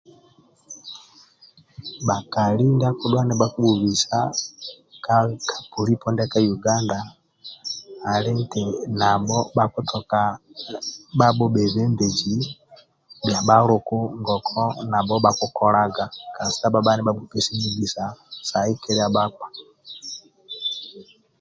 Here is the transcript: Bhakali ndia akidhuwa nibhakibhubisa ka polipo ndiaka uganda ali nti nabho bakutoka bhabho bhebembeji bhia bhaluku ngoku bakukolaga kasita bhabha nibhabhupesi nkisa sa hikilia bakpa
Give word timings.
Bhakali 2.07 2.63
ndia 2.71 2.87
akidhuwa 2.91 3.23
nibhakibhubisa 3.25 4.17
ka 5.05 5.17
polipo 5.73 6.07
ndiaka 6.11 6.39
uganda 6.55 6.97
ali 8.13 8.31
nti 8.41 8.61
nabho 8.99 9.39
bakutoka 9.57 10.19
bhabho 11.17 11.45
bhebembeji 11.53 12.35
bhia 13.25 13.41
bhaluku 13.47 13.97
ngoku 14.19 15.13
bakukolaga 15.25 16.05
kasita 16.35 16.67
bhabha 16.73 16.91
nibhabhupesi 16.95 17.51
nkisa 17.57 18.03
sa 18.47 18.57
hikilia 18.67 19.07
bakpa 19.15 19.47